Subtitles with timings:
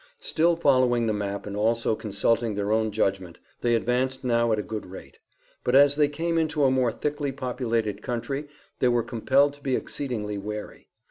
[0.21, 4.63] Still following the map and also consulting their own judgment, they advanced now at a
[4.63, 5.19] good rate.
[5.63, 8.47] But as they came into a more thickly populated country
[8.79, 10.87] they were compelled to be exceedingly wary.